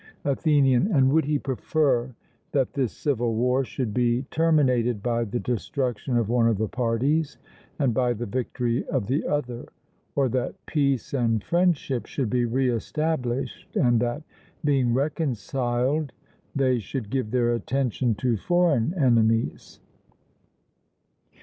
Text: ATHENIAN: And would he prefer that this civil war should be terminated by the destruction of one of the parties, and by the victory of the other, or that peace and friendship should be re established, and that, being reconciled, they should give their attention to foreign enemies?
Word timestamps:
ATHENIAN: 0.25 0.91
And 0.91 1.13
would 1.13 1.25
he 1.25 1.37
prefer 1.37 2.15
that 2.53 2.73
this 2.73 2.91
civil 2.91 3.35
war 3.35 3.63
should 3.63 3.93
be 3.93 4.23
terminated 4.31 5.03
by 5.03 5.23
the 5.25 5.39
destruction 5.39 6.17
of 6.17 6.27
one 6.27 6.47
of 6.47 6.57
the 6.57 6.67
parties, 6.67 7.37
and 7.77 7.93
by 7.93 8.13
the 8.13 8.25
victory 8.25 8.83
of 8.87 9.05
the 9.05 9.23
other, 9.27 9.67
or 10.15 10.27
that 10.29 10.55
peace 10.65 11.13
and 11.13 11.43
friendship 11.43 12.07
should 12.07 12.31
be 12.31 12.45
re 12.45 12.67
established, 12.71 13.75
and 13.75 13.99
that, 13.99 14.23
being 14.65 14.91
reconciled, 14.91 16.13
they 16.55 16.79
should 16.79 17.11
give 17.11 17.29
their 17.29 17.53
attention 17.53 18.15
to 18.15 18.37
foreign 18.37 18.95
enemies? 18.95 19.81